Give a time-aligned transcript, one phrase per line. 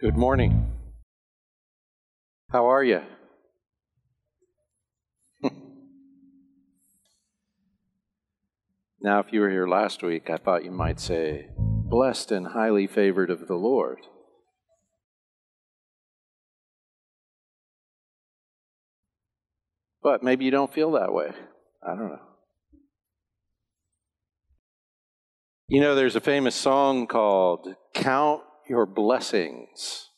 [0.00, 0.70] Good morning.
[2.50, 3.00] How are you?
[9.00, 12.86] now, if you were here last week, I thought you might say, Blessed and highly
[12.86, 13.98] favored of the Lord.
[20.00, 21.32] But maybe you don't feel that way.
[21.82, 22.20] I don't know.
[25.66, 30.10] You know, there's a famous song called Count Your Blessings.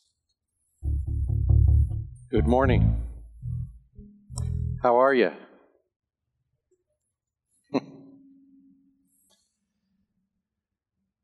[2.32, 3.00] Good morning.
[4.82, 5.30] How are you?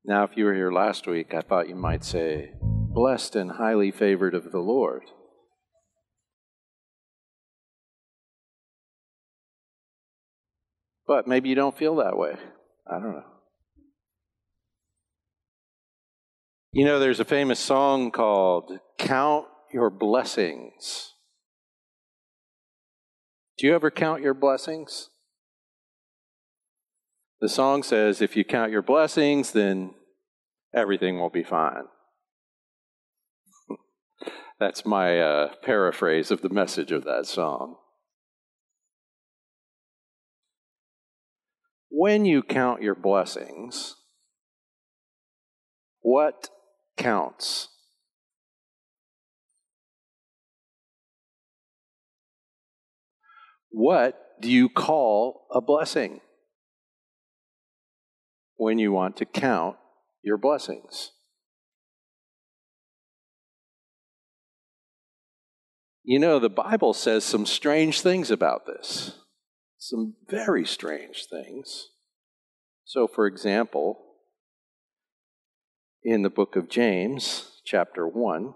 [0.05, 3.91] now, if you were here last week, I thought you might say, Blessed and highly
[3.91, 5.03] favored of the Lord.
[11.09, 12.37] But maybe you don't feel that way.
[12.89, 13.36] I don't know.
[16.77, 21.15] You know, there's a famous song called Count Your Blessings.
[23.57, 25.09] Do you ever count your blessings?
[27.41, 29.95] The song says if you count your blessings, then
[30.75, 31.85] everything will be fine.
[34.61, 37.77] That's my uh, paraphrase of the message of that song.
[41.89, 43.97] When you count your blessings,
[46.03, 46.51] what
[46.97, 47.69] counts?
[53.71, 56.21] What do you call a blessing
[58.57, 59.77] when you want to count
[60.23, 61.13] your blessings?
[66.03, 69.13] You know, the Bible says some strange things about this
[69.87, 71.91] some very strange things.
[72.85, 74.06] So, for example,
[76.07, 78.55] in the book of James, chapter 1,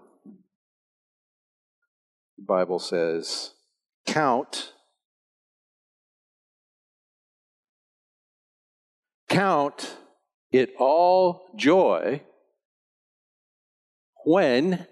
[2.37, 3.51] the Bible says,
[4.07, 4.71] Count,
[9.27, 9.97] count
[10.53, 12.21] it all joy
[14.23, 14.87] when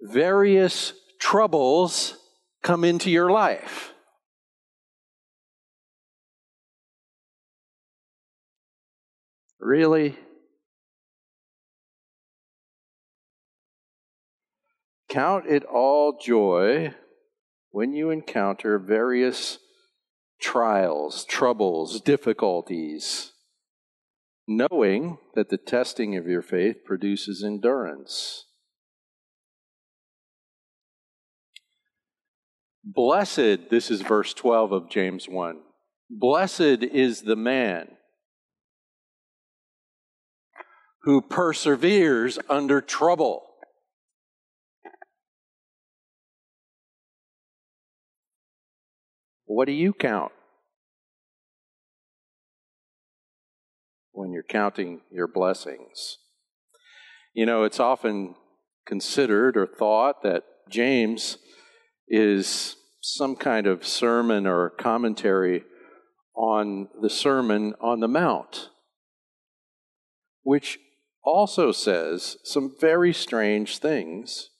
[0.00, 2.16] various troubles
[2.62, 3.92] come into your life.
[9.60, 10.16] Really?
[15.10, 16.94] Count it all joy
[17.70, 19.58] when you encounter various
[20.40, 23.32] trials, troubles, difficulties,
[24.48, 28.46] knowing that the testing of your faith produces endurance.
[32.82, 35.60] Blessed, this is verse 12 of James 1.
[36.08, 37.88] Blessed is the man
[41.02, 43.42] who perseveres under trouble.
[49.46, 50.32] What do you count
[54.12, 56.18] when you're counting your blessings?
[57.34, 58.36] You know, it's often
[58.86, 61.38] considered or thought that James
[62.08, 65.64] is some kind of sermon or commentary
[66.36, 68.70] on the Sermon on the Mount,
[70.42, 70.78] which
[71.24, 74.50] also says some very strange things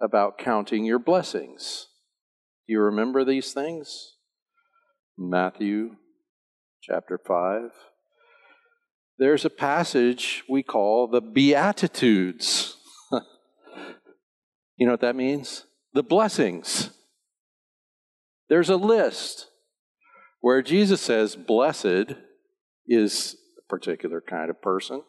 [0.00, 1.88] about counting your blessings.
[2.66, 4.14] Do you remember these things?
[5.16, 5.96] Matthew
[6.82, 7.70] chapter 5.
[9.18, 12.76] There's a passage we call the Beatitudes.
[14.76, 15.64] you know what that means?
[15.92, 16.90] the blessings.
[18.48, 19.48] There's a list
[20.40, 22.14] where Jesus says, Blessed
[22.86, 25.02] is a particular kind of person.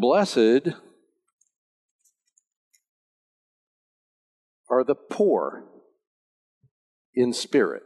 [0.00, 0.68] Blessed
[4.70, 5.66] are the poor
[7.12, 7.82] in spirit.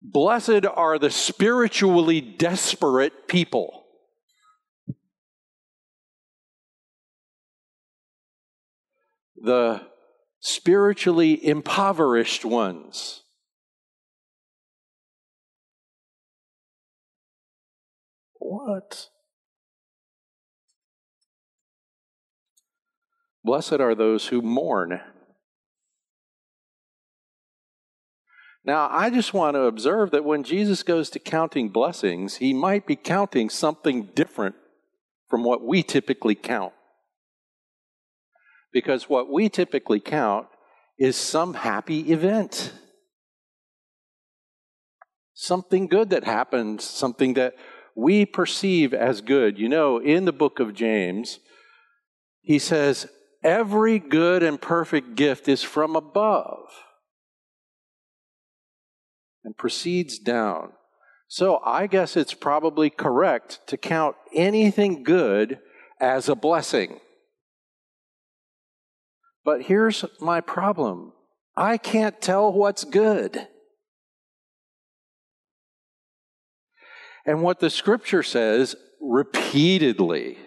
[0.00, 3.84] Blessed are the spiritually desperate people.
[9.36, 9.82] The
[10.40, 13.23] spiritually impoverished ones.
[18.44, 19.08] What?
[23.42, 25.00] Blessed are those who mourn.
[28.62, 32.86] Now, I just want to observe that when Jesus goes to counting blessings, he might
[32.86, 34.56] be counting something different
[35.28, 36.74] from what we typically count.
[38.74, 40.48] Because what we typically count
[40.98, 42.74] is some happy event.
[45.32, 47.54] Something good that happens, something that
[47.94, 49.58] we perceive as good.
[49.58, 51.38] You know, in the book of James,
[52.40, 53.06] he says,
[53.42, 56.66] Every good and perfect gift is from above
[59.44, 60.72] and proceeds down.
[61.28, 65.58] So I guess it's probably correct to count anything good
[66.00, 67.00] as a blessing.
[69.44, 71.12] But here's my problem
[71.56, 73.46] I can't tell what's good.
[77.26, 80.38] And what the scripture says repeatedly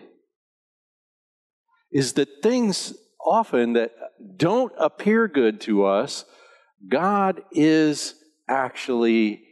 [1.92, 2.94] is that things
[3.26, 3.92] often that
[4.36, 6.26] don't appear good to us,
[6.88, 8.16] God is
[8.48, 9.44] actually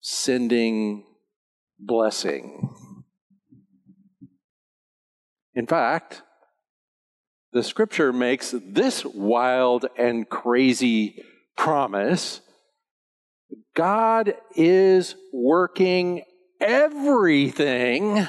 [0.00, 1.04] sending
[1.78, 2.70] blessing.
[5.54, 6.22] In fact,
[7.52, 11.22] the scripture makes this wild and crazy
[11.56, 12.40] promise
[13.74, 16.22] God is working
[16.60, 18.26] everything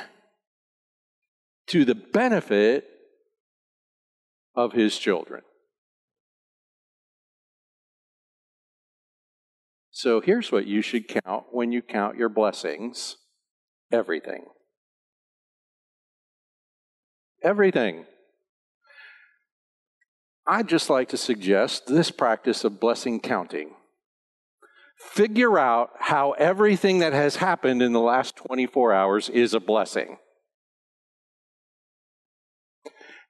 [1.68, 2.86] to the benefit
[4.56, 5.42] of his children.
[9.92, 13.18] So here's what you should count when you count your blessings
[13.92, 14.46] everything.
[17.44, 18.06] Everything.
[20.46, 23.72] I'd just like to suggest this practice of blessing counting.
[24.98, 30.18] Figure out how everything that has happened in the last 24 hours is a blessing.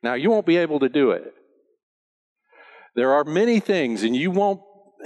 [0.01, 1.33] Now, you won't be able to do it.
[2.95, 4.61] There are many things, and you won't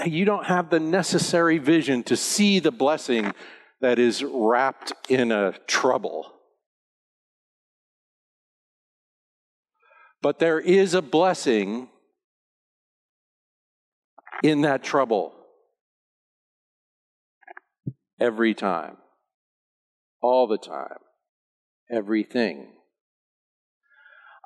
[0.05, 3.33] you don't have the necessary vision to see the blessing
[3.81, 6.31] that is wrapped in a trouble.
[10.21, 11.89] But there is a blessing
[14.43, 15.33] in that trouble
[18.21, 18.97] every time,
[20.21, 20.99] all the time,
[21.91, 22.67] everything.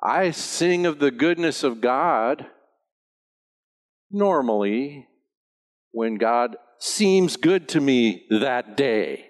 [0.02, 2.46] I sing of the goodness of God
[4.10, 5.06] normally
[5.92, 9.26] when God seems good to me that day.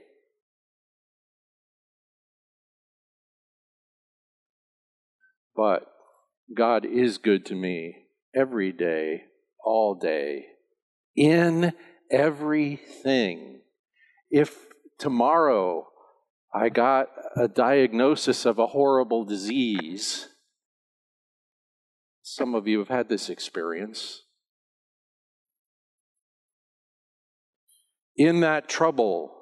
[5.56, 5.86] But
[6.54, 7.96] God is good to me
[8.34, 9.22] every day,
[9.64, 10.44] all day,
[11.16, 11.72] in
[12.10, 13.62] everything.
[14.36, 14.66] If
[14.98, 15.88] tomorrow
[16.52, 20.28] I got a diagnosis of a horrible disease,
[22.20, 24.24] some of you have had this experience.
[28.14, 29.32] In that trouble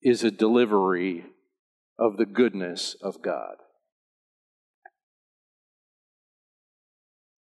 [0.00, 1.24] is a delivery
[1.98, 3.56] of the goodness of God.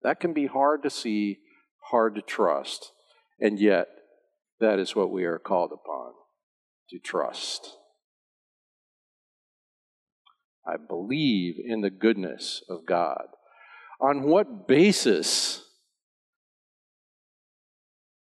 [0.02, 1.42] That can be hard to see,
[1.92, 2.92] hard to trust,
[3.40, 3.97] and yet
[4.60, 6.14] that is what we are called upon
[6.90, 7.78] to trust.
[10.66, 13.28] I believe in the goodness of God.
[14.02, 15.64] On what basis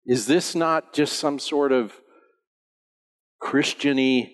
[0.05, 1.93] is this not just some sort of
[3.41, 4.33] Christiany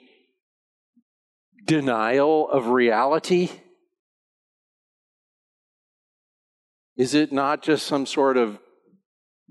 [1.66, 3.50] denial of reality?
[6.98, 8.60] Is it not just some sort of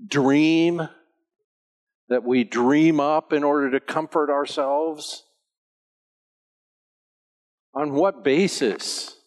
[0.05, 0.87] dream
[2.11, 5.23] that we dream up in order to comfort ourselves?
[7.73, 9.17] On what basis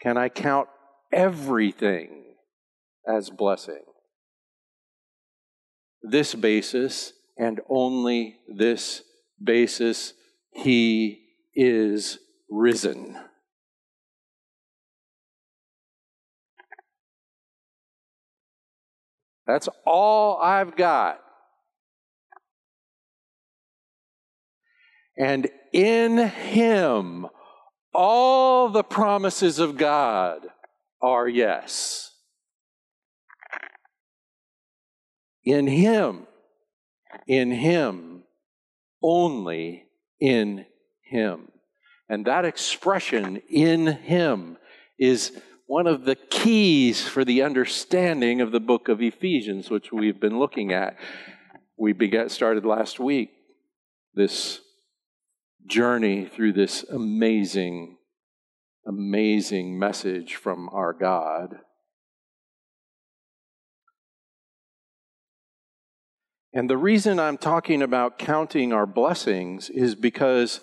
[0.00, 0.68] can I count
[1.12, 2.36] everything
[3.08, 3.82] as blessing?
[6.06, 9.02] this basis and only this
[9.42, 10.14] basis,
[10.52, 11.20] he
[11.54, 12.18] is
[12.50, 13.18] risen.
[19.46, 21.20] That's all I've got.
[25.18, 27.26] And in him,
[27.94, 30.46] all the promises of God
[31.00, 32.12] are yes.
[35.44, 36.26] In Him,
[37.26, 38.24] in Him,
[39.02, 39.84] only
[40.20, 40.66] in
[41.02, 41.48] Him.
[42.08, 44.58] And that expression, in Him,
[44.98, 45.32] is
[45.66, 50.38] one of the keys for the understanding of the book of Ephesians, which we've been
[50.38, 50.96] looking at.
[51.76, 53.30] We began, started last week
[54.14, 54.60] this
[55.66, 57.98] journey through this amazing,
[58.86, 61.56] amazing message from our God.
[66.52, 70.60] And the reason I'm talking about counting our blessings is because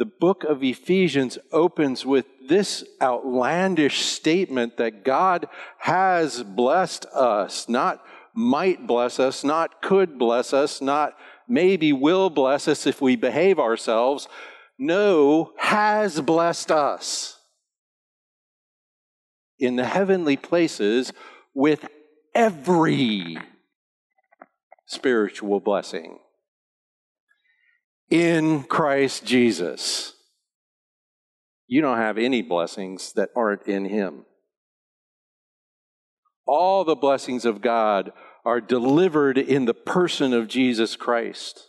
[0.00, 8.02] the book of Ephesians opens with this outlandish statement that God has blessed us, not
[8.32, 13.58] might bless us, not could bless us, not maybe will bless us if we behave
[13.58, 14.26] ourselves.
[14.78, 17.38] No, has blessed us
[19.58, 21.12] in the heavenly places
[21.52, 21.86] with
[22.34, 23.36] every
[24.86, 26.20] spiritual blessing
[28.10, 30.14] in Christ Jesus.
[31.68, 34.26] You don't have any blessings that aren't in Him.
[36.46, 38.12] All the blessings of God
[38.44, 41.68] are delivered in the person of Jesus Christ.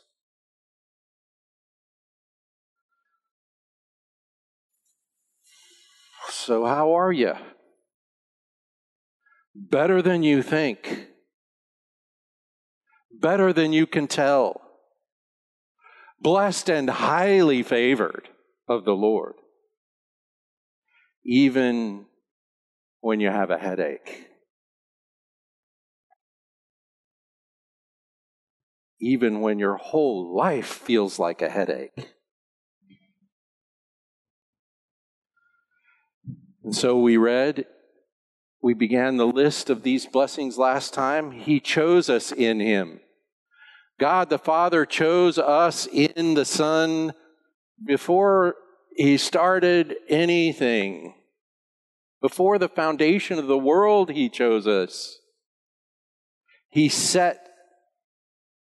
[6.30, 7.34] So, how are you?
[9.54, 11.08] Better than you think.
[13.12, 14.71] Better than you can tell
[16.22, 18.30] blessed and highly favored
[18.68, 19.34] of the Lord,
[21.26, 22.06] even
[23.00, 24.28] when you have a headache.
[29.00, 32.14] Even when your whole life feels like a headache.
[36.64, 37.66] And so we read,
[38.62, 41.32] we began the list of these blessings last time.
[41.32, 43.00] He chose us in Him
[44.02, 47.14] God the Father chose us in the Son
[47.86, 48.56] before
[48.98, 51.14] He started anything.
[52.20, 55.20] Before the foundation of the world, He chose us.
[56.72, 57.48] He set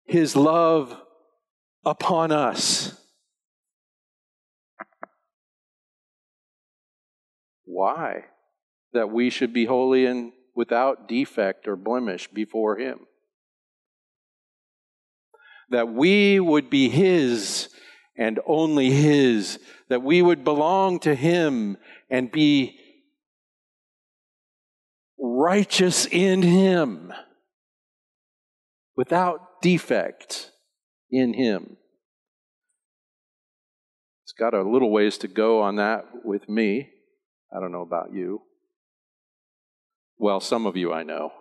[0.06, 1.00] His love
[1.84, 3.00] upon us.
[7.64, 8.24] Why?
[8.92, 13.06] That we should be holy and without defect or blemish before Him
[15.70, 17.68] that we would be His
[18.16, 19.58] and only His,
[19.88, 21.76] that we would belong to Him
[22.10, 22.78] and be
[25.18, 27.12] righteous in Him
[28.96, 30.50] without defect
[31.10, 31.76] in Him.
[34.24, 36.90] It's got a little ways to go on that with me.
[37.54, 38.42] I don't know about you.
[40.18, 41.32] Well, some of you I know.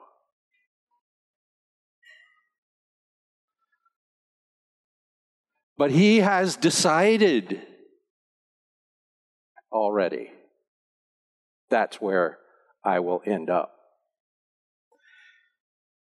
[5.78, 7.62] But he has decided
[9.72, 10.32] already.
[11.70, 12.40] That's where
[12.84, 13.74] I will end up.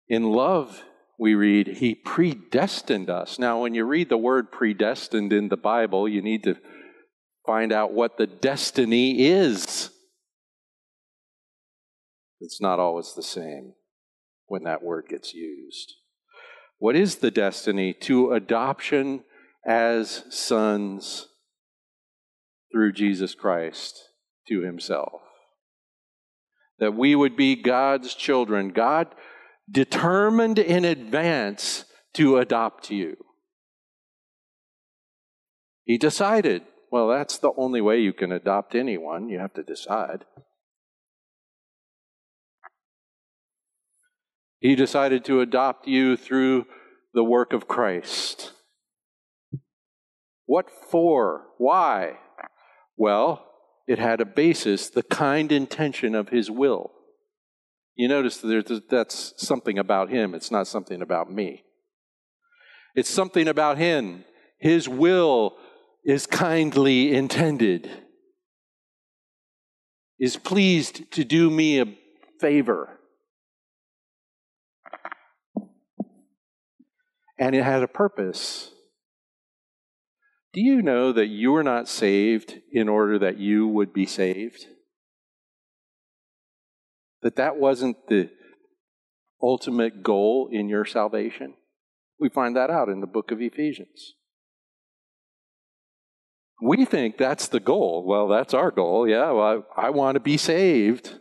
[0.08, 0.84] In love,
[1.18, 3.40] we read, He predestined us.
[3.40, 6.58] Now, when you read the word predestined in the Bible, you need to
[7.46, 9.90] find out what the destiny is.
[12.40, 13.74] It's not always the same
[14.48, 15.94] when that word gets used.
[16.78, 17.94] What is the destiny?
[18.02, 19.24] To adoption
[19.66, 21.28] as sons
[22.72, 24.00] through Jesus Christ
[24.48, 25.22] to himself.
[26.80, 28.70] That we would be God's children.
[28.70, 29.14] God
[29.72, 33.16] determined in advance to adopt you.
[35.86, 39.30] He decided, well, that's the only way you can adopt anyone.
[39.30, 40.26] You have to decide.
[44.60, 46.66] He decided to adopt you through
[47.14, 48.53] the work of Christ.
[50.46, 51.48] What for?
[51.58, 52.20] Why?
[52.98, 53.46] Well,
[53.88, 56.92] it had a basis, the kind intention of his will.
[57.96, 61.64] You notice that that's something about him, it's not something about me.
[62.96, 64.26] It's something about him.
[64.60, 65.56] His will
[66.06, 67.90] is kindly intended,
[70.20, 71.86] is pleased to do me a
[72.40, 73.00] favor.
[77.40, 78.72] And it had a purpose.
[80.54, 84.68] Do you know that you are not saved in order that you would be saved?
[87.24, 88.30] That that wasn't the
[89.42, 91.56] ultimate goal in your salvation?
[92.20, 94.14] We find that out in the book of Ephesians.
[96.62, 98.06] We think that's the goal.
[98.06, 99.08] Well, that's our goal.
[99.08, 101.20] Yeah, well, I, I want to be saved.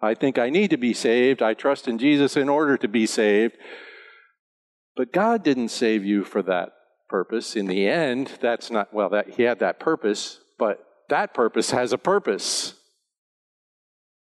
[0.00, 1.42] I think I need to be saved.
[1.42, 3.54] I trust in Jesus in order to be saved.
[4.96, 6.70] But God didn't save you for that
[7.08, 7.56] purpose.
[7.56, 11.92] In the end, that's not, well, that, he had that purpose, but that purpose has
[11.92, 12.74] a purpose.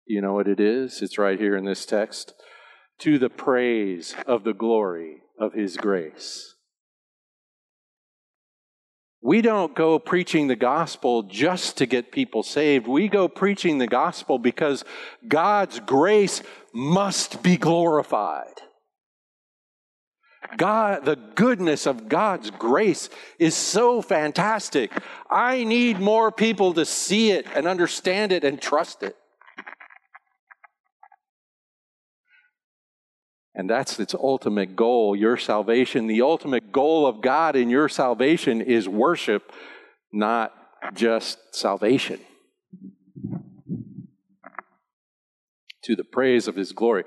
[0.05, 1.01] You know what it is?
[1.01, 2.34] It's right here in this text.
[3.00, 6.55] To the praise of the glory of his grace.
[9.22, 12.88] We don't go preaching the gospel just to get people saved.
[12.88, 14.86] We go preaching the gospel because
[15.27, 16.41] God's grace
[16.74, 18.62] must be glorified.
[20.55, 24.91] God, the goodness of God's grace is so fantastic.
[25.29, 29.15] I need more people to see it and understand it and trust it.
[33.57, 36.05] And that's its ultimate goal, your salvation.
[36.05, 39.51] The ultimate goal of God in your salvation is worship,
[40.13, 40.53] not
[40.93, 42.19] just salvation.
[45.83, 47.03] To the praise of his glory.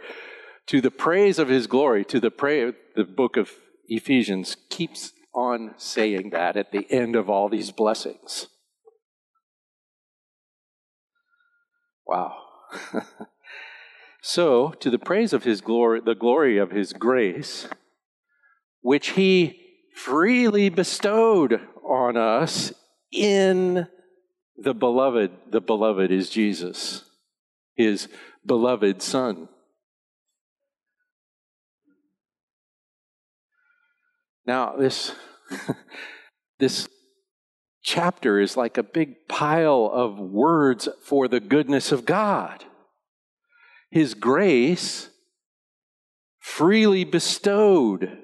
[0.67, 3.51] To the praise of his glory, to the praise, the book of
[3.89, 8.49] Ephesians keeps on saying that at the end of all these blessings.
[12.07, 12.37] Wow.
[14.23, 17.69] So, to the praise of his glory, the glory of his grace,
[18.83, 19.61] which he
[19.95, 22.73] freely bestowed on us
[23.11, 23.89] in
[24.57, 27.05] the beloved, the beloved is Jesus,
[27.75, 28.09] his
[28.45, 29.49] beloved Son.
[34.51, 35.13] Now, this,
[36.59, 36.89] this
[37.85, 42.65] chapter is like a big pile of words for the goodness of God.
[43.93, 45.09] His grace
[46.41, 48.19] freely bestowed.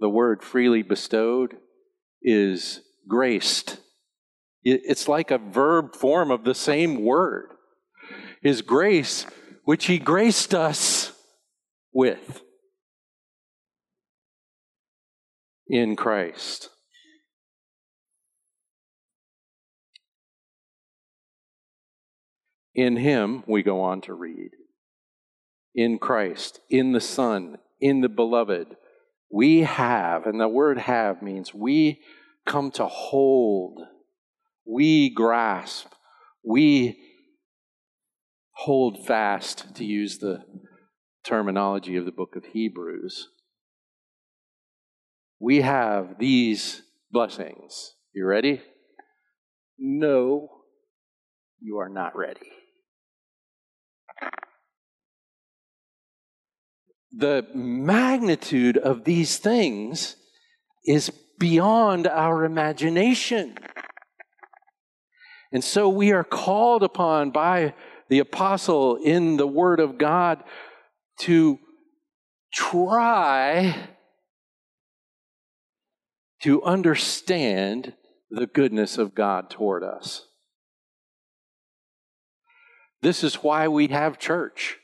[0.00, 1.54] The word freely bestowed
[2.22, 3.76] is graced.
[4.64, 7.50] It's like a verb form of the same word.
[8.42, 9.26] His grace,
[9.62, 11.12] which He graced us
[11.92, 12.40] with
[15.74, 16.68] in Christ.
[22.76, 24.50] In him, we go on to read,
[25.74, 28.76] in Christ, in the Son, in the Beloved,
[29.32, 32.00] we have, and the word have means we
[32.46, 33.80] come to hold,
[34.64, 35.88] we grasp,
[36.44, 37.00] we
[38.52, 40.44] hold fast, to use the
[41.24, 43.30] terminology of the book of Hebrews.
[45.44, 47.92] We have these blessings.
[48.14, 48.62] You ready?
[49.78, 50.48] No,
[51.60, 52.40] you are not ready.
[57.16, 60.16] the magnitude of these things
[60.84, 63.56] is beyond our imagination.
[65.52, 67.74] And so we are called upon by
[68.08, 70.42] the apostle in the Word of God
[71.20, 71.58] to
[72.52, 73.93] try
[76.44, 77.94] to understand
[78.30, 80.26] the goodness of God toward us.
[83.00, 84.76] This is why we have church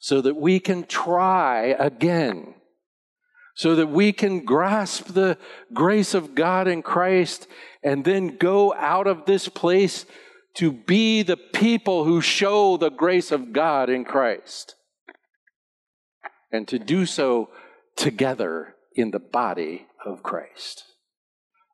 [0.00, 2.54] so that we can try again,
[3.54, 5.38] so that we can grasp the
[5.72, 7.46] grace of God in Christ
[7.84, 10.04] and then go out of this place
[10.54, 14.74] to be the people who show the grace of God in Christ.
[16.50, 17.50] And to do so
[17.96, 20.84] together in the body of Christ.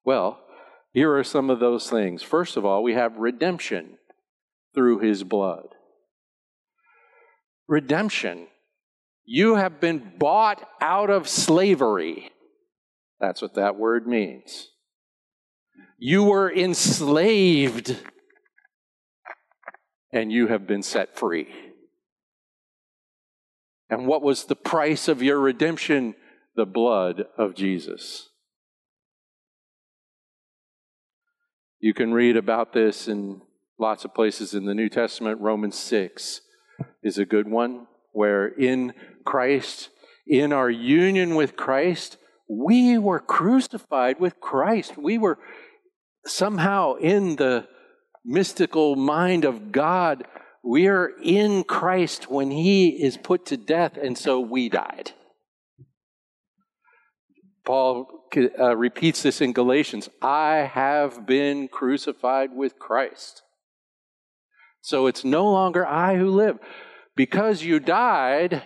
[0.04, 0.40] Well,
[0.92, 2.22] here are some of those things.
[2.22, 3.98] First of all, we have redemption
[4.74, 5.68] through his blood
[7.72, 8.46] redemption.
[9.24, 12.30] You have been bought out of slavery.
[13.18, 14.68] That's what that word means.
[15.98, 17.96] You were enslaved
[20.12, 21.48] and you have been set free.
[23.88, 26.14] And what was the price of your redemption?
[26.54, 28.28] The blood of Jesus.
[31.80, 33.42] You can read about this in
[33.78, 36.40] lots of places in the New Testament, Romans 6
[37.02, 38.92] is a good one, where in
[39.24, 39.90] Christ,
[40.26, 42.16] in our union with Christ,
[42.48, 44.96] we were crucified with Christ.
[44.96, 45.38] We were
[46.24, 47.66] somehow in the
[48.24, 50.24] mystical mind of God.
[50.62, 55.12] We are in Christ when He is put to death, and so we died.
[57.64, 58.08] Paul
[58.58, 63.42] uh, repeats this in Galatians I have been crucified with Christ.
[64.80, 66.58] So it's no longer I who live.
[67.14, 68.62] Because you died,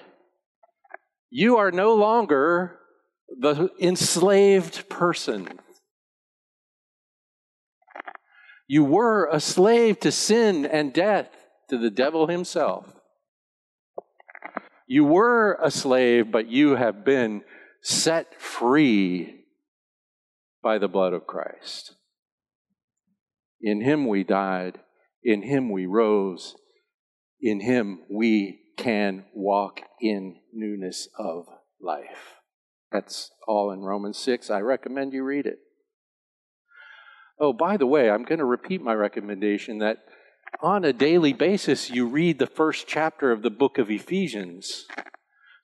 [1.31, 2.79] you are no longer
[3.29, 5.49] the enslaved person.
[8.69, 11.29] You were a slave to sin and death,
[11.69, 12.93] to the devil himself.
[14.89, 17.43] You were a slave, but you have been
[17.87, 19.45] set free
[20.63, 21.95] by the blood of Christ.
[23.61, 24.81] In him we died
[25.27, 26.55] in him we rose.
[27.41, 31.47] In him we can walk in newness of
[31.81, 32.37] life.
[32.93, 34.51] That's all in Romans 6.
[34.51, 35.59] I recommend you read it.
[37.41, 39.99] Oh, by the way, I'm going to repeat my recommendation that
[40.63, 44.87] on a daily basis you read the first chapter of the book of Ephesians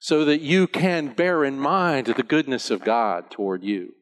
[0.03, 3.93] so that you can bear in mind the goodness of God toward you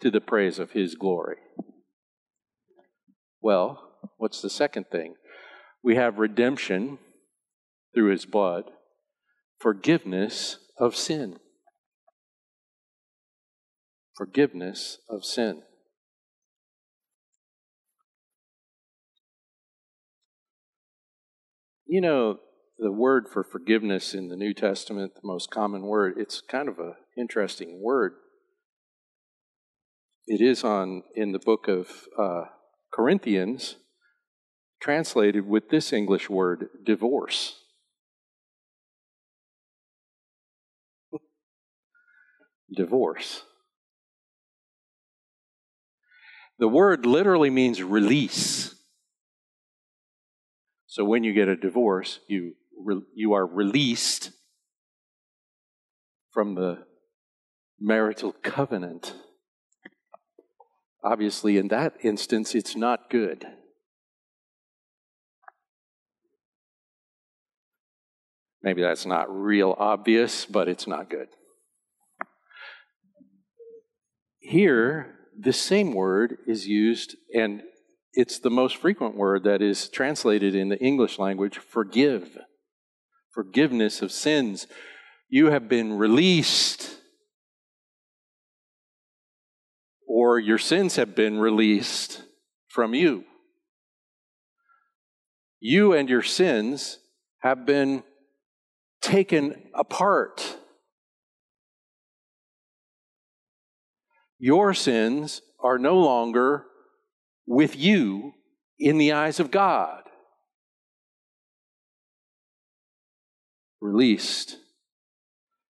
[0.00, 1.38] to the praise of His glory.
[3.42, 3.82] Well,
[4.16, 5.16] what's the second thing?
[5.82, 6.98] We have redemption
[7.92, 8.70] through His blood,
[9.58, 11.40] forgiveness of sin.
[14.16, 15.62] Forgiveness of sin.
[21.86, 22.38] You know,
[22.84, 26.78] the word for forgiveness in the New Testament, the most common word, it's kind of
[26.78, 28.12] an interesting word.
[30.26, 32.42] It is on in the book of uh,
[32.92, 33.76] Corinthians,
[34.82, 37.56] translated with this English word, divorce.
[42.76, 43.44] divorce.
[46.58, 48.74] The word literally means release.
[50.86, 54.30] So when you get a divorce, you, re, you are released
[56.30, 56.84] from the
[57.80, 59.14] marital covenant.
[61.02, 63.46] Obviously, in that instance, it's not good.
[68.62, 71.28] Maybe that's not real obvious, but it's not good.
[74.38, 77.62] Here, the same word is used, and
[78.14, 82.38] it's the most frequent word that is translated in the English language forgive.
[83.34, 84.68] Forgiveness of sins.
[85.28, 86.98] You have been released,
[90.06, 92.22] or your sins have been released
[92.68, 93.24] from you.
[95.58, 96.98] You and your sins
[97.40, 98.04] have been
[99.02, 100.56] taken apart.
[104.38, 106.66] Your sins are no longer
[107.46, 108.32] with you
[108.78, 110.03] in the eyes of God.
[113.84, 114.56] Released,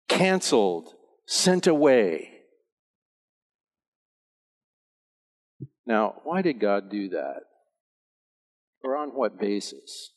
[0.07, 0.95] canceled,
[1.27, 2.39] sent away.
[5.85, 7.41] Now, why did God do that?
[8.83, 10.13] Or on what basis?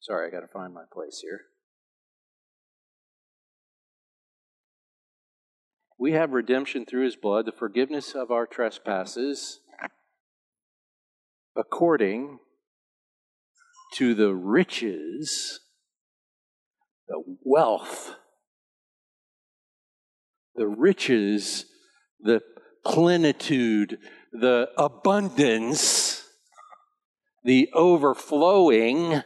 [0.00, 1.40] Sorry, I got to find my place here.
[5.98, 9.60] We have redemption through his blood, the forgiveness of our trespasses,
[11.56, 12.40] according
[13.94, 15.60] to the riches,
[17.08, 18.14] the wealth,
[20.54, 21.66] the riches,
[22.20, 22.42] the
[22.84, 23.98] plenitude,
[24.32, 26.28] the abundance,
[27.44, 29.22] the overflowing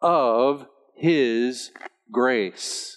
[0.00, 1.70] of his
[2.10, 2.96] grace.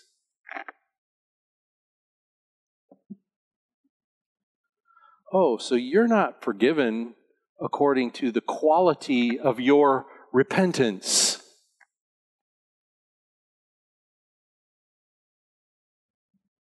[5.32, 7.14] oh, so you're not forgiven
[7.62, 11.42] according to the quality of your repentance.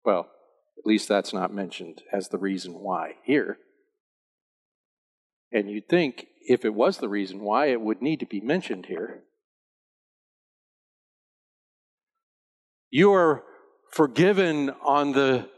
[0.05, 0.29] Well,
[0.77, 3.57] at least that's not mentioned as the reason why here.
[5.51, 8.87] And you'd think if it was the reason why, it would need to be mentioned
[8.87, 9.23] here.
[12.89, 13.43] You are
[13.91, 15.49] forgiven on the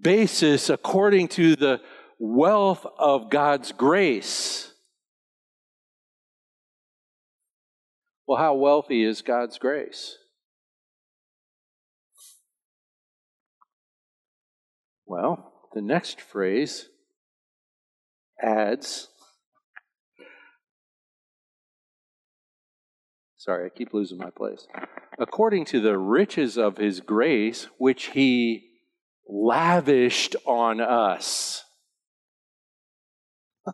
[0.00, 1.80] basis according to the
[2.18, 4.67] wealth of God's grace.
[8.28, 10.18] Well, how wealthy is God's grace?
[15.06, 16.90] Well, the next phrase
[18.42, 19.08] adds.
[23.38, 24.66] Sorry, I keep losing my place.
[25.18, 28.68] According to the riches of his grace, which he
[29.26, 31.64] lavished on us.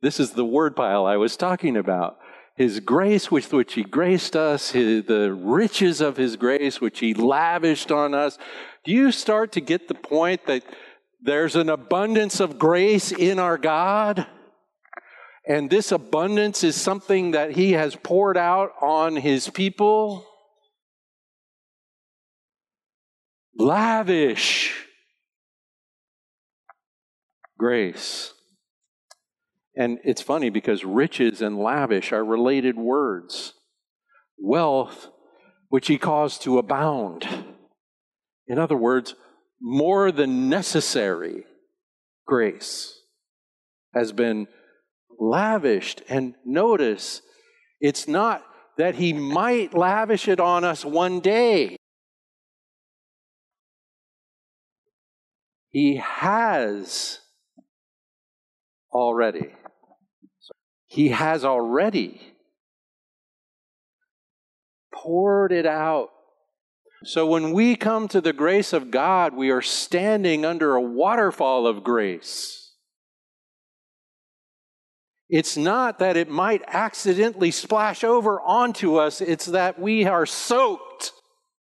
[0.00, 2.18] This is the word pile I was talking about.
[2.56, 7.14] His grace with which He graced us, his, the riches of His grace which He
[7.14, 8.38] lavished on us.
[8.84, 10.64] Do you start to get the point that
[11.20, 14.26] there's an abundance of grace in our God?
[15.46, 20.26] And this abundance is something that He has poured out on His people?
[23.56, 24.74] Lavish
[27.58, 28.34] grace.
[29.74, 33.54] And it's funny because riches and lavish are related words.
[34.38, 35.08] Wealth,
[35.68, 37.26] which he caused to abound.
[38.46, 39.14] In other words,
[39.60, 41.44] more than necessary
[42.26, 43.00] grace
[43.94, 44.48] has been
[45.18, 46.02] lavished.
[46.08, 47.22] And notice,
[47.80, 48.44] it's not
[48.76, 51.76] that he might lavish it on us one day.
[55.70, 57.20] He has
[58.92, 59.52] already
[60.92, 62.20] He has already
[64.94, 66.10] poured it out.
[67.04, 71.66] So when we come to the grace of God, we are standing under a waterfall
[71.66, 72.74] of grace.
[75.30, 81.12] It's not that it might accidentally splash over onto us, it's that we are soaked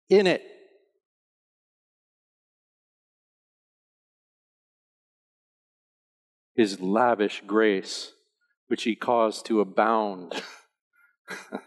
[0.09, 0.43] in it.
[6.57, 8.13] His lavish grace,
[8.71, 10.43] which he caused to abound.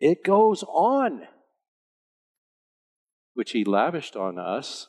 [0.00, 1.22] It goes on,
[3.34, 4.86] which he lavished on us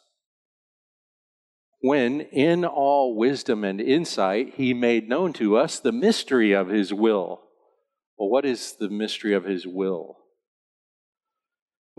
[1.82, 6.94] when, in all wisdom and insight, he made known to us the mystery of his
[6.94, 7.42] will.
[8.18, 10.18] Well, what is the mystery of his will?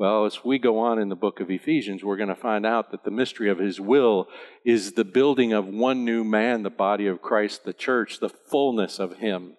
[0.00, 2.90] Well, as we go on in the book of Ephesians, we're going to find out
[2.90, 4.28] that the mystery of his will
[4.64, 8.98] is the building of one new man, the body of Christ, the church, the fullness
[8.98, 9.58] of him.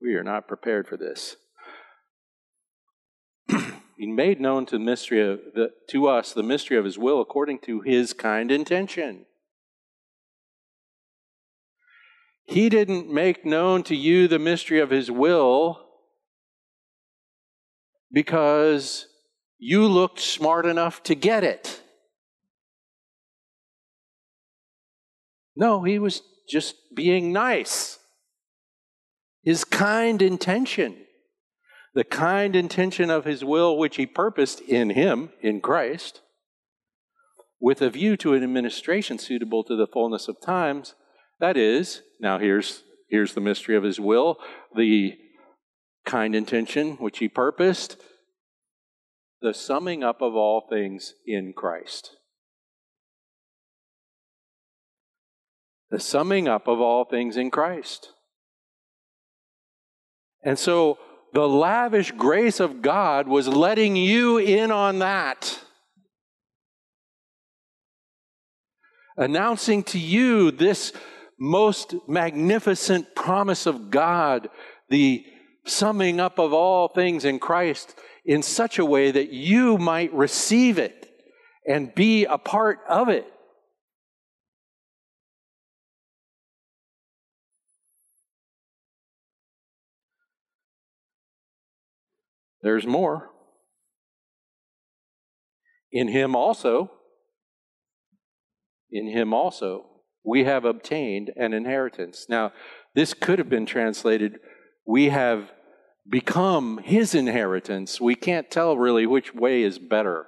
[0.00, 1.36] We are not prepared for this.
[3.98, 7.58] he made known to mystery of the, to us the mystery of his will according
[7.64, 9.26] to his kind intention.
[12.46, 15.83] He didn't make known to you the mystery of his will
[18.14, 19.08] because
[19.58, 21.82] you looked smart enough to get it.
[25.56, 27.98] No, he was just being nice
[29.44, 30.96] his kind intention,
[31.94, 36.22] the kind intention of his will which he purposed in him, in Christ,
[37.60, 40.94] with a view to an administration suitable to the fullness of times.
[41.40, 44.38] That is, now here's, here's the mystery of his will,
[44.74, 45.18] the
[46.04, 47.96] kind intention which he purposed,
[49.40, 52.16] the summing up of all things in Christ.
[55.90, 58.10] The summing up of all things in Christ.
[60.42, 60.98] And so
[61.32, 65.60] the lavish grace of God was letting you in on that.
[69.16, 70.92] Announcing to you this
[71.38, 74.48] most magnificent promise of God,
[74.88, 75.24] the
[75.66, 80.78] summing up of all things in Christ in such a way that you might receive
[80.78, 81.10] it
[81.66, 83.26] and be a part of it.
[92.62, 93.30] There's more.
[95.92, 96.90] In him also,
[98.90, 99.86] in him also,
[100.24, 102.24] we have obtained an inheritance.
[102.28, 102.52] Now,
[102.94, 104.38] this could have been translated,
[104.86, 105.50] we have
[106.08, 108.00] become his inheritance.
[108.00, 110.26] We can't tell really which way is better.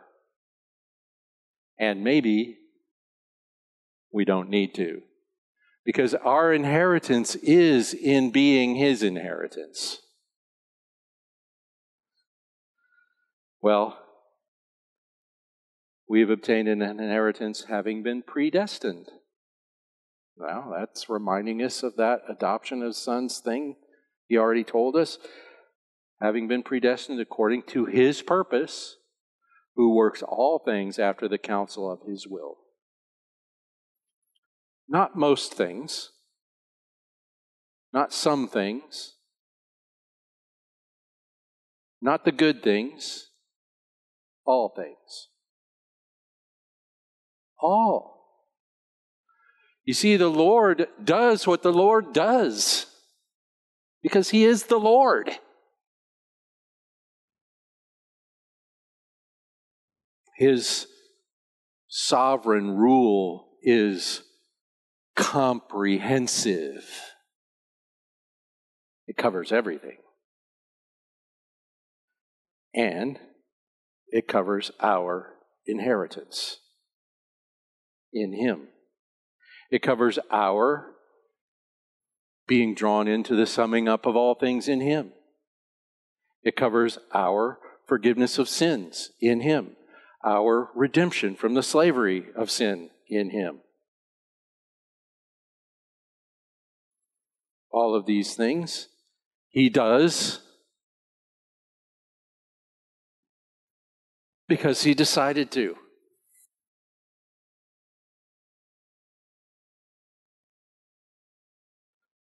[1.78, 2.58] And maybe
[4.12, 5.02] we don't need to.
[5.84, 10.00] Because our inheritance is in being his inheritance.
[13.60, 13.98] Well,
[16.08, 19.08] we have obtained an inheritance having been predestined.
[20.36, 23.76] Well, that's reminding us of that adoption of sons thing
[24.28, 25.18] he already told us.
[26.20, 28.96] Having been predestined according to his purpose,
[29.76, 32.56] who works all things after the counsel of his will.
[34.88, 36.12] Not most things,
[37.92, 39.16] not some things,
[42.00, 43.28] not the good things,
[44.46, 45.28] all things.
[47.58, 48.14] All.
[49.84, 52.86] You see, the Lord does what the Lord does
[54.02, 55.30] because He is the Lord.
[60.36, 60.86] His
[61.88, 64.22] sovereign rule is
[65.14, 66.84] comprehensive,
[69.06, 69.96] it covers everything.
[72.74, 73.18] And
[74.08, 75.32] it covers our
[75.66, 76.58] inheritance
[78.12, 78.68] in Him.
[79.70, 80.95] It covers our
[82.46, 85.12] being drawn into the summing up of all things in Him.
[86.42, 89.76] It covers our forgiveness of sins in Him,
[90.24, 93.60] our redemption from the slavery of sin in Him.
[97.70, 98.88] All of these things
[99.48, 100.40] He does
[104.48, 105.76] Because he decided to.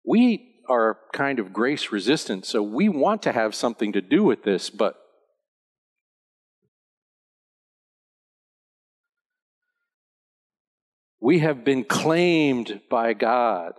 [0.10, 4.42] We are kind of grace resistant, so we want to have something to do with
[4.42, 4.96] this, but
[11.22, 13.74] We have been claimed by God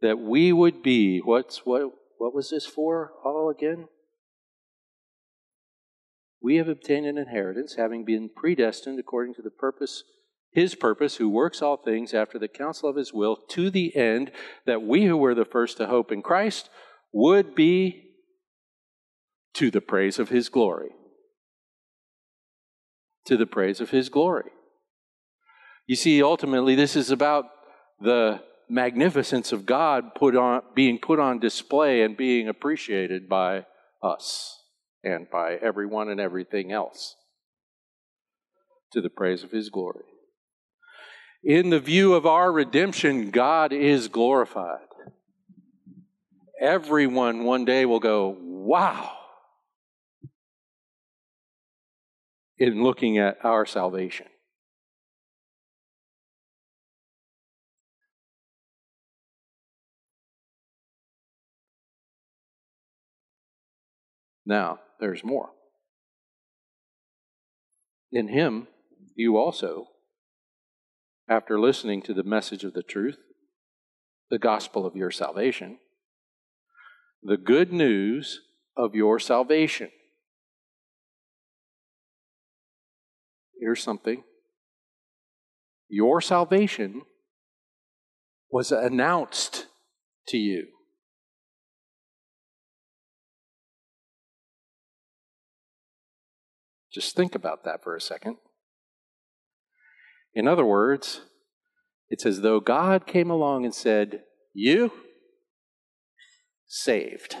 [0.00, 3.88] that we would be what's what what was this for all again?
[6.40, 10.04] We have obtained an inheritance, having been predestined according to the purpose,
[10.52, 14.30] his purpose, who works all things after the counsel of his will, to the end
[14.66, 16.68] that we who were the first to hope in Christ
[17.12, 18.10] would be
[19.54, 20.90] to the praise of his glory.
[23.26, 24.50] To the praise of his glory.
[25.86, 27.46] You see, ultimately, this is about
[28.00, 33.66] the magnificence of God put on, being put on display and being appreciated by
[34.02, 34.62] us
[35.04, 37.16] and by everyone and everything else
[38.92, 40.04] to the praise of His glory.
[41.44, 44.78] In the view of our redemption, God is glorified.
[46.60, 49.10] Everyone one day will go, wow,
[52.58, 54.26] in looking at our salvation.
[64.46, 65.50] Now, there's more.
[68.12, 68.68] In him,
[69.16, 69.88] you also,
[71.28, 73.18] after listening to the message of the truth,
[74.30, 75.78] the gospel of your salvation,
[77.22, 78.40] the good news
[78.76, 79.90] of your salvation.
[83.60, 84.24] Here's something
[85.88, 87.02] your salvation
[88.50, 89.66] was announced
[90.28, 90.66] to you.
[96.92, 98.36] Just think about that for a second.
[100.34, 101.22] In other words,
[102.08, 104.22] it's as though God came along and said,
[104.54, 104.92] You
[106.66, 107.36] saved.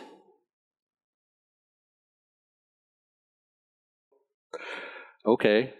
[5.24, 5.74] Okay.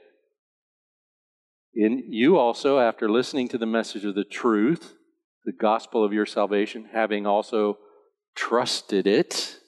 [1.74, 4.94] In you also, after listening to the message of the truth,
[5.44, 7.78] the gospel of your salvation, having also
[8.34, 9.58] trusted it,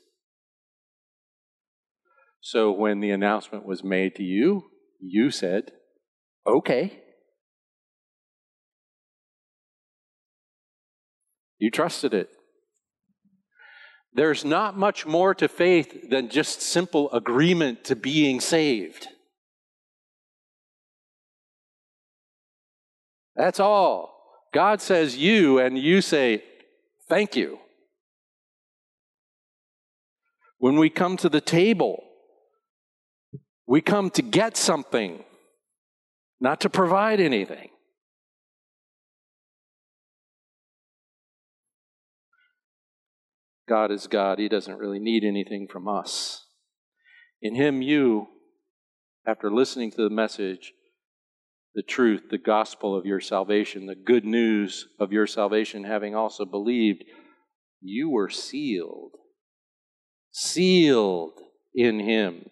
[2.44, 4.64] so when the announcement was made to you,
[5.00, 5.72] you said,
[6.46, 7.03] okay.
[11.58, 12.28] You trusted it.
[14.12, 19.08] There's not much more to faith than just simple agreement to being saved.
[23.34, 24.14] That's all.
[24.52, 26.44] God says you, and you say,
[27.08, 27.58] thank you.
[30.58, 32.04] When we come to the table,
[33.66, 35.24] we come to get something,
[36.40, 37.70] not to provide anything.
[43.68, 44.38] God is God.
[44.38, 46.46] He doesn't really need anything from us.
[47.40, 48.28] In Him, you,
[49.26, 50.72] after listening to the message,
[51.74, 56.44] the truth, the gospel of your salvation, the good news of your salvation, having also
[56.44, 57.04] believed,
[57.80, 59.12] you were sealed.
[60.30, 61.40] Sealed
[61.74, 62.50] in Him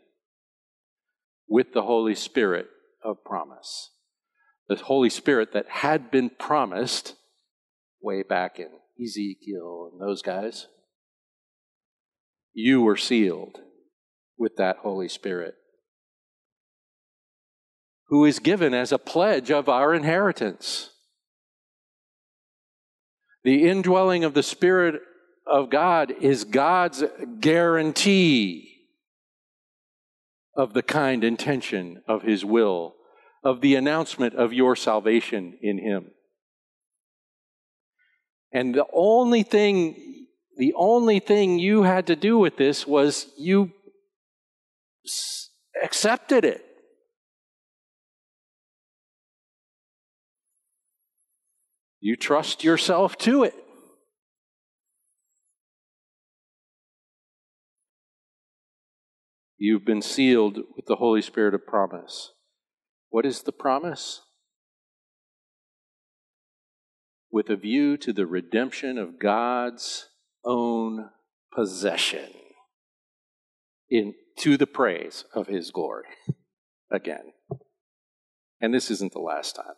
[1.49, 2.67] with the Holy Spirit
[3.05, 3.91] of promise.
[4.69, 7.15] The Holy Spirit that had been promised
[8.01, 8.69] way back in
[9.03, 10.67] Ezekiel and those guys.
[12.55, 13.59] You were sealed
[14.39, 15.55] with that Holy Spirit,
[18.09, 20.91] who is given as a pledge of our inheritance.
[23.45, 25.01] The indwelling of the Spirit
[25.47, 27.03] of God is God's
[27.41, 28.69] guarantee
[30.55, 32.95] of the kind intention of His will,
[33.43, 36.11] of the announcement of your salvation in Him.
[38.53, 40.12] And the only thing,
[40.63, 43.73] the only thing you had to do with this was you
[45.83, 46.65] accepted it.
[51.99, 53.57] You trust yourself to it.
[59.59, 62.31] You've been sealed with the Holy Spirit of promise.
[63.11, 64.21] What is the promise?
[67.33, 70.07] With a view to the redemption of God's
[70.45, 71.11] own
[71.55, 72.31] possession
[73.91, 76.07] in to the praise of his glory
[76.91, 77.33] again.
[78.61, 79.75] And this isn't the last time.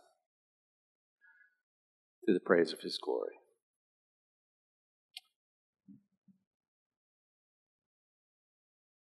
[2.27, 3.35] To the praise of his glory.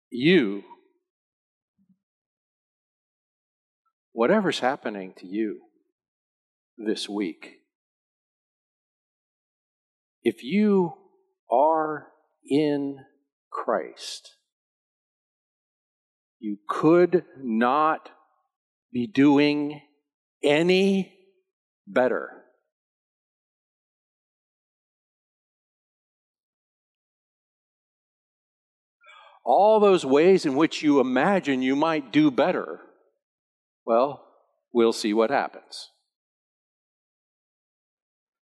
[0.09, 0.63] You
[4.13, 5.61] whatever's happening to you
[6.77, 7.59] this week,
[10.23, 10.93] if you
[11.51, 12.07] are
[12.49, 12.97] in
[13.51, 14.35] Christ,
[16.39, 18.09] you could not
[18.91, 19.81] be doing
[20.43, 21.13] any
[21.87, 22.29] better.
[29.43, 32.79] All those ways in which you imagine you might do better,
[33.85, 34.25] well,
[34.73, 35.90] we'll see what happens.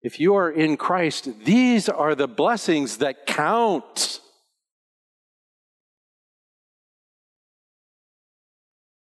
[0.02, 4.20] If you are in Christ, these are the blessings that count.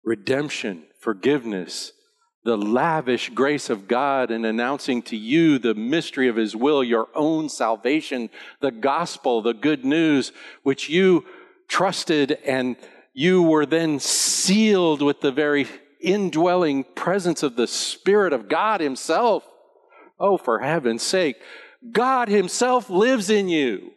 [0.03, 1.91] Redemption, forgiveness,
[2.43, 7.09] the lavish grace of God in announcing to you the mystery of His will, your
[7.13, 8.29] own salvation,
[8.59, 10.31] the gospel, the good news,
[10.63, 11.25] which you
[11.67, 12.75] trusted and
[13.13, 15.67] you were then sealed with the very
[15.99, 19.43] indwelling presence of the Spirit of God Himself.
[20.19, 21.37] Oh, for heaven's sake,
[21.91, 23.91] God Himself lives in you.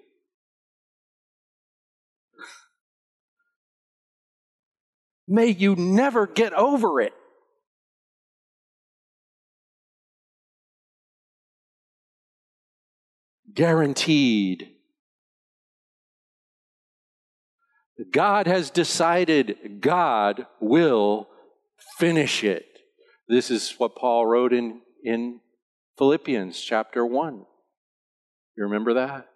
[5.27, 7.13] May you never get over it.
[13.55, 14.69] Guaranteed.
[18.11, 21.29] God has decided God will
[21.99, 22.67] finish it.
[23.29, 25.41] This is what Paul wrote in, in
[26.03, 27.47] Philippians chapter 1.
[28.57, 29.29] You remember that?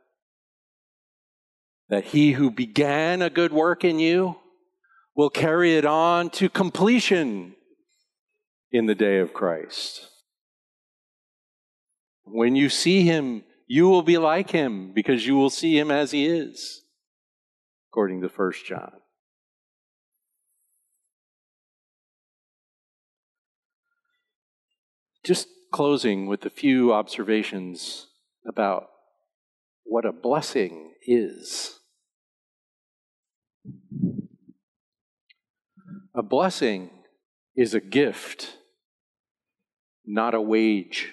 [1.90, 4.34] That he who began a good work in you
[5.14, 7.54] will carry it on to completion
[8.72, 10.08] in the day of Christ.
[12.24, 16.10] When you see him, you will be like him because you will see him as
[16.10, 16.82] he is,
[17.92, 18.90] according to 1 John.
[25.24, 25.46] Just
[25.76, 28.06] closing with a few observations
[28.48, 28.88] about
[29.84, 31.80] what a blessing is.
[36.14, 36.88] A blessing
[37.54, 38.56] is a gift,
[40.06, 41.12] not a wage.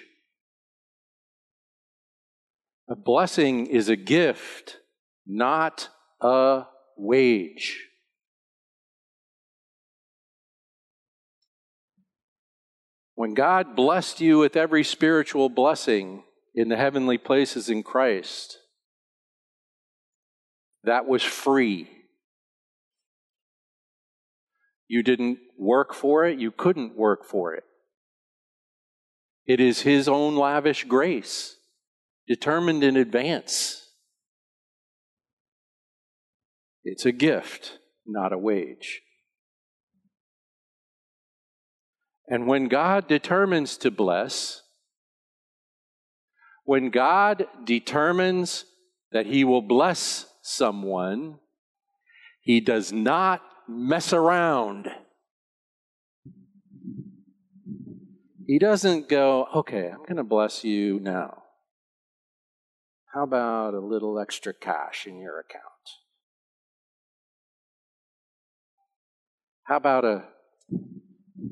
[2.88, 4.78] A blessing is a gift,
[5.26, 5.90] not
[6.22, 6.62] a
[6.96, 7.90] wage.
[13.14, 18.58] When God blessed you with every spiritual blessing in the heavenly places in Christ,
[20.82, 21.88] that was free.
[24.88, 27.64] You didn't work for it, you couldn't work for it.
[29.46, 31.56] It is His own lavish grace,
[32.26, 33.88] determined in advance.
[36.82, 39.03] It's a gift, not a wage.
[42.28, 44.62] And when God determines to bless,
[46.64, 48.64] when God determines
[49.12, 51.38] that He will bless someone,
[52.40, 54.88] He does not mess around.
[58.46, 61.42] He doesn't go, okay, I'm going to bless you now.
[63.14, 65.62] How about a little extra cash in your account?
[69.62, 70.24] How about a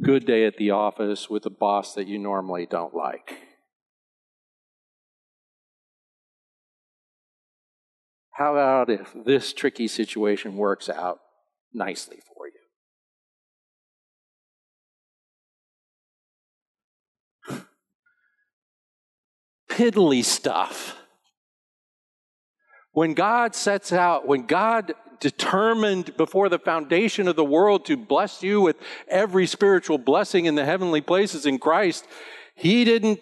[0.01, 3.39] good day at the office with a boss that you normally don't like.
[8.33, 11.21] How about if this tricky situation works out
[11.73, 12.47] nicely for
[17.51, 17.65] you?
[19.69, 20.97] Piddly stuff.
[22.93, 28.43] When God sets out, when God determined before the foundation of the world to bless
[28.43, 32.05] you with every spiritual blessing in the heavenly places in Christ,
[32.57, 33.21] He didn't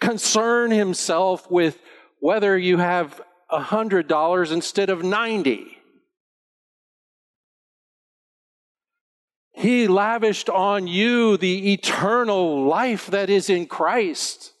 [0.00, 1.76] concern Himself with
[2.20, 5.76] whether you have a hundred dollars instead of ninety.
[9.54, 14.52] He lavished on you the eternal life that is in Christ.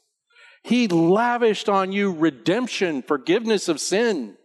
[0.64, 4.36] He lavished on you redemption, forgiveness of sin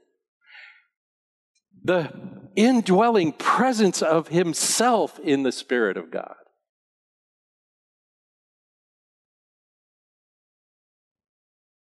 [1.88, 2.12] the
[2.56, 6.36] indwelling presence of Himself in the Spirit of God.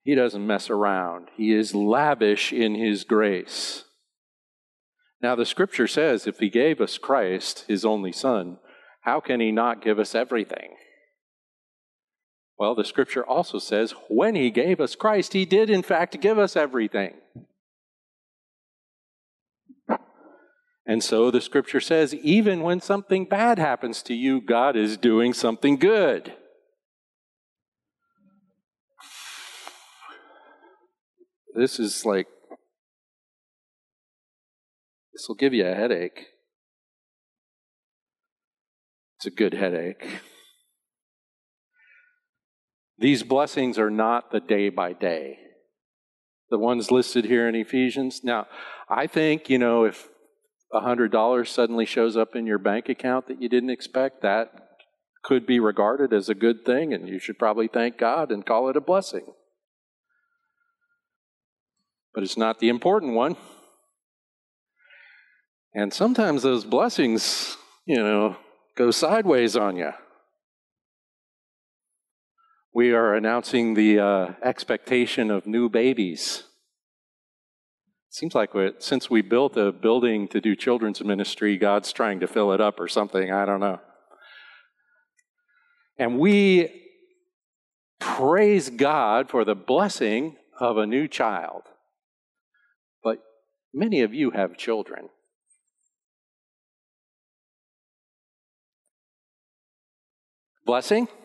[0.03, 1.29] He doesn't mess around.
[1.37, 3.85] He is lavish in His grace.
[5.21, 8.59] Now, the scripture says if He gave us Christ, His only Son,
[9.03, 10.71] how can He not give us everything?
[12.59, 16.39] Well, the scripture also says when He gave us Christ, He did, in fact, give
[16.39, 17.15] us everything.
[20.85, 25.33] And so the scripture says, even when something bad happens to you, God is doing
[25.33, 26.35] something good.
[31.55, 32.27] This is like,
[35.13, 36.27] this will give you a headache.
[39.19, 40.05] It's a good headache.
[42.99, 45.39] These blessings are not the day by day.
[46.51, 48.23] The ones listed here in Ephesians.
[48.25, 48.47] Now,
[48.89, 50.09] I think, you know, if
[50.75, 54.53] $100 suddenly shows up in your bank account that you didn't expect, that
[55.23, 58.69] could be regarded as a good thing, and you should probably thank God and call
[58.69, 59.27] it a blessing.
[62.15, 63.37] But it's not the important one.
[65.75, 67.57] And sometimes those blessings,
[67.87, 68.37] you know,
[68.77, 69.93] go sideways on you.
[72.75, 76.45] We are announcing the uh, expectation of new babies.
[78.13, 82.53] Seems like since we built a building to do children's ministry, God's trying to fill
[82.53, 83.33] it up or something.
[83.33, 83.81] I don't know.
[85.99, 86.91] And we
[88.01, 91.63] praise God for the blessing of a new child.
[93.03, 93.17] But
[93.73, 95.09] many of you have children.
[100.67, 101.09] Blessing?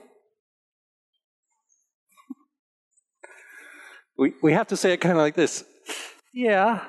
[4.19, 5.63] We, we have to say it kind of like this
[6.34, 6.84] Yeah.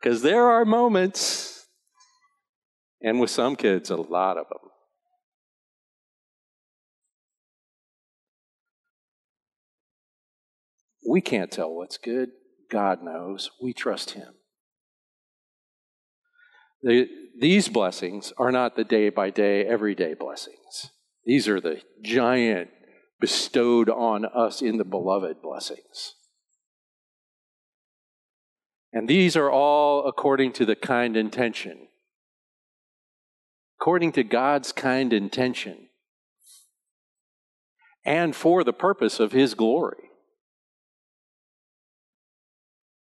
[0.00, 1.66] Because there are moments,
[3.02, 4.70] and with some kids, a lot of them.
[11.08, 12.30] We can't tell what's good.
[12.70, 13.50] God knows.
[13.62, 14.34] We trust Him.
[16.82, 17.08] The,
[17.38, 20.90] these blessings are not the day by day, everyday blessings.
[21.26, 22.70] These are the giant
[23.20, 26.14] bestowed on us in the beloved blessings.
[28.92, 31.88] And these are all according to the kind intention.
[33.80, 35.88] According to God's kind intention.
[38.04, 40.10] And for the purpose of His glory.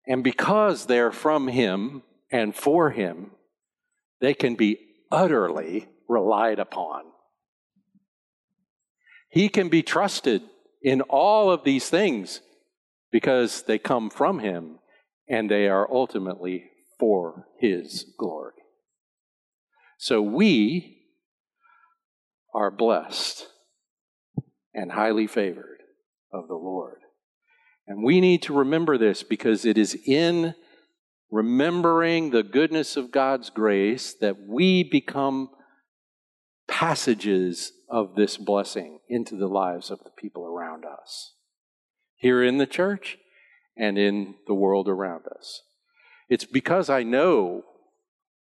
[0.06, 3.30] And because they're from Him and for Him,
[4.20, 4.78] they can be
[5.10, 7.04] utterly relied upon.
[9.34, 10.42] He can be trusted
[10.80, 12.40] in all of these things
[13.10, 14.78] because they come from Him
[15.28, 16.70] and they are ultimately
[17.00, 18.52] for His glory.
[19.98, 21.02] So we
[22.54, 23.48] are blessed
[24.72, 25.80] and highly favored
[26.32, 27.00] of the Lord.
[27.88, 30.54] And we need to remember this because it is in
[31.32, 35.48] remembering the goodness of God's grace that we become
[36.74, 41.34] passages of this blessing into the lives of the people around us,
[42.16, 43.16] here in the church
[43.76, 45.62] and in the world around us.
[46.28, 47.62] It's because I know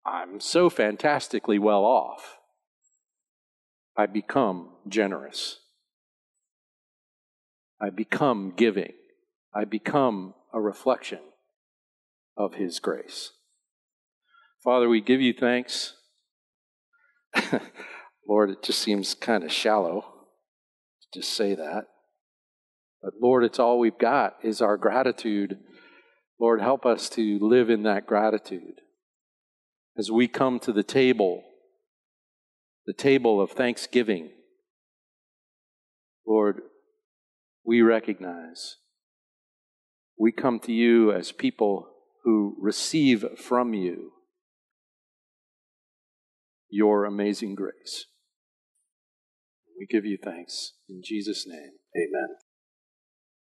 [0.06, 2.38] I'm so fantastically well off,
[3.98, 5.60] I become generous.
[7.82, 8.94] I become giving.
[9.54, 11.20] I become a reflection
[12.38, 13.32] of His grace.
[14.64, 15.96] Father, we give you thanks.
[18.28, 20.02] Lord, it just seems kind of shallow
[21.02, 21.86] to just say that.
[23.02, 25.58] But Lord, it's all we've got is our gratitude.
[26.40, 28.82] Lord, help us to live in that gratitude.
[29.98, 31.44] As we come to the table,
[32.86, 34.32] the table of thanksgiving,
[36.28, 36.62] Lord,
[37.64, 38.78] we recognize
[40.18, 41.88] we come to you as people
[42.24, 44.12] who receive from you
[46.70, 48.06] your amazing grace.
[49.78, 50.74] We give you thanks.
[50.90, 52.45] In Jesus' name, amen.